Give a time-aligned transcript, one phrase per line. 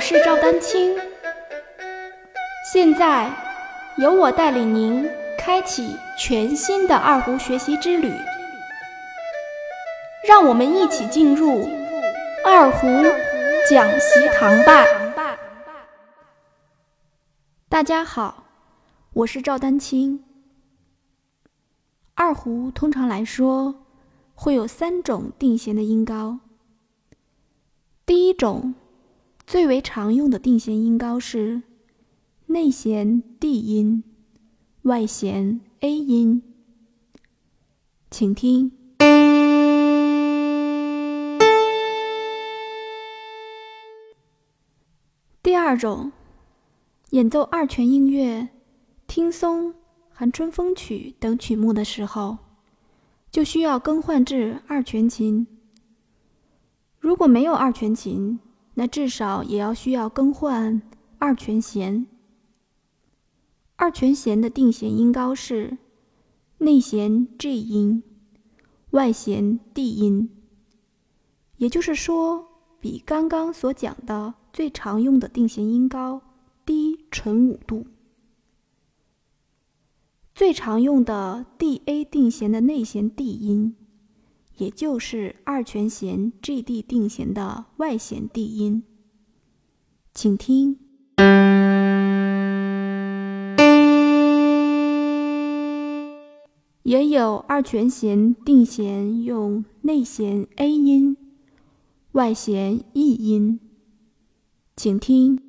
[0.00, 0.96] 我是赵丹青，
[2.72, 3.30] 现在
[3.98, 8.10] 由我带领您开启全新的二胡学习之旅，
[10.26, 11.68] 让我们一起进入
[12.46, 12.86] 二胡
[13.68, 14.86] 讲习堂吧。
[17.68, 18.44] 大家好，
[19.12, 20.24] 我是赵丹青。
[22.14, 23.84] 二胡通常来说
[24.34, 26.38] 会有三种定弦的音高，
[28.06, 28.74] 第一种。
[29.50, 31.62] 最为常用的定弦音高是
[32.46, 34.04] 内弦 D 音，
[34.82, 36.40] 外弦 A 音。
[38.12, 38.70] 请听。
[45.42, 46.12] 第二种，
[47.10, 48.50] 演奏二泉映月、
[49.08, 49.74] 听松、
[50.12, 52.38] 寒春风曲等曲目的时候，
[53.32, 55.44] 就需要更换至二泉琴。
[57.00, 58.38] 如果没有二泉琴，
[58.74, 60.80] 那至少也要需要更换
[61.18, 62.06] 二全弦。
[63.76, 65.78] 二全弦的定弦音高是
[66.58, 68.02] 内弦 G 音，
[68.90, 70.30] 外弦 D 音，
[71.56, 72.46] 也就是说，
[72.78, 76.22] 比刚刚所讲的最常用的定弦音高
[76.66, 77.86] 低纯五度。
[80.34, 83.76] 最常用的 D A 定弦的内弦 D 音。
[84.60, 88.82] 也就是二全弦 G D 定弦的外弦 D 音，
[90.12, 90.76] 请听。
[96.82, 101.16] 也有二全弦定弦用内弦 A 音，
[102.12, 103.60] 外弦 E 音，
[104.76, 105.40] 请听。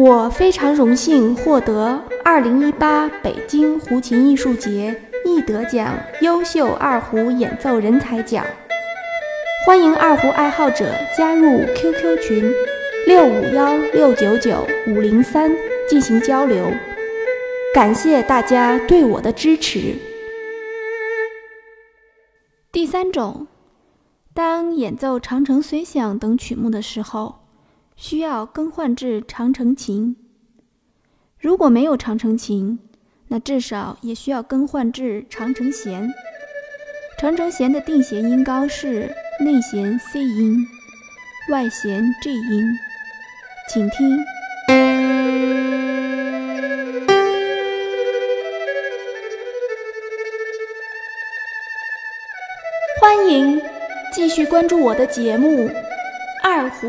[0.00, 8.42] 我非常荣幸获得2018北京胡琴艺术节易得奖优秀二胡演奏人才奖，
[9.66, 12.50] 欢迎二胡爱好者加入 QQ 群
[13.06, 15.54] 六五幺六九九五零三
[15.86, 16.64] 进行交流，
[17.74, 19.94] 感谢大家对我的支持。
[22.72, 23.46] 第三种，
[24.32, 27.39] 当演奏长城随想等曲目的时候。
[28.00, 30.16] 需要更换至长城琴。
[31.38, 32.78] 如果没有长城琴，
[33.28, 36.10] 那至少也需要更换至长城弦。
[37.18, 40.66] 长城弦的定弦音高是内弦 C 音，
[41.50, 42.64] 外弦 G 音，
[43.68, 44.18] 请听。
[52.98, 53.60] 欢迎
[54.10, 55.68] 继续关注我的节目
[56.42, 56.88] 《二胡》。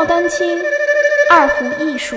[0.00, 0.58] 赵丹青，
[1.28, 2.16] 二胡艺术。